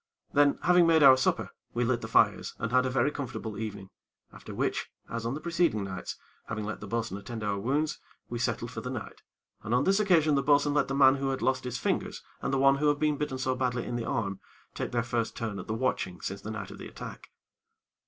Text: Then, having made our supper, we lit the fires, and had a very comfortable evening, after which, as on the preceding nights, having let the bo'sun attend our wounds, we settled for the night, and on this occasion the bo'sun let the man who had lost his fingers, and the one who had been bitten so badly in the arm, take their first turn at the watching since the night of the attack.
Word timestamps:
Then, 0.33 0.57
having 0.63 0.87
made 0.87 1.03
our 1.03 1.15
supper, 1.15 1.51
we 1.75 1.83
lit 1.85 2.01
the 2.01 2.07
fires, 2.07 2.55
and 2.57 2.71
had 2.71 2.87
a 2.87 2.89
very 2.89 3.11
comfortable 3.11 3.55
evening, 3.59 3.91
after 4.33 4.51
which, 4.51 4.89
as 5.07 5.27
on 5.27 5.35
the 5.35 5.39
preceding 5.39 5.83
nights, 5.83 6.17
having 6.47 6.65
let 6.65 6.79
the 6.81 6.87
bo'sun 6.87 7.19
attend 7.19 7.43
our 7.43 7.59
wounds, 7.59 7.99
we 8.27 8.39
settled 8.39 8.71
for 8.71 8.81
the 8.81 8.89
night, 8.89 9.21
and 9.61 9.75
on 9.75 9.83
this 9.83 9.99
occasion 9.99 10.33
the 10.33 10.41
bo'sun 10.41 10.73
let 10.73 10.87
the 10.87 10.95
man 10.95 11.17
who 11.17 11.29
had 11.29 11.43
lost 11.43 11.65
his 11.65 11.77
fingers, 11.77 12.23
and 12.41 12.51
the 12.51 12.57
one 12.57 12.77
who 12.77 12.87
had 12.87 12.97
been 12.97 13.15
bitten 13.15 13.37
so 13.37 13.53
badly 13.53 13.85
in 13.85 13.95
the 13.95 14.03
arm, 14.03 14.39
take 14.73 14.91
their 14.91 15.03
first 15.03 15.35
turn 15.37 15.59
at 15.59 15.67
the 15.67 15.75
watching 15.75 16.19
since 16.19 16.41
the 16.41 16.49
night 16.49 16.71
of 16.71 16.79
the 16.79 16.87
attack. 16.87 17.29